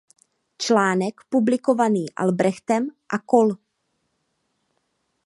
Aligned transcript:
Článek 0.57 1.21
publikovaný 1.29 2.05
Albrechtem 2.15 2.89
a 3.13 3.19
kol. 3.19 3.49